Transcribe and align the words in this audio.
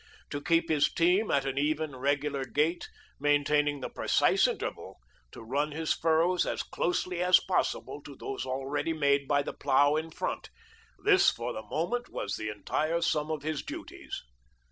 To 0.31 0.41
keep 0.41 0.67
his 0.67 0.91
team 0.91 1.29
at 1.29 1.45
an 1.45 1.59
even, 1.59 1.95
regular 1.95 2.43
gait, 2.43 2.89
maintaining 3.19 3.81
the 3.81 3.89
precise 3.91 4.47
interval, 4.47 4.97
to 5.31 5.43
run 5.43 5.73
his 5.73 5.93
furrows 5.93 6.43
as 6.43 6.63
closely 6.63 7.21
as 7.21 7.39
possible 7.39 8.01
to 8.01 8.15
those 8.15 8.43
already 8.43 8.93
made 8.93 9.27
by 9.27 9.43
the 9.43 9.53
plough 9.53 9.95
in 9.95 10.09
front 10.09 10.49
this 11.05 11.29
for 11.29 11.53
the 11.53 11.61
moment 11.61 12.09
was 12.09 12.35
the 12.35 12.49
entire 12.49 13.01
sum 13.03 13.29
of 13.29 13.43
his 13.43 13.61
duties. 13.61 14.23